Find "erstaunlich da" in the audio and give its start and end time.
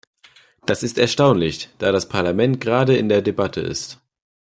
0.97-1.91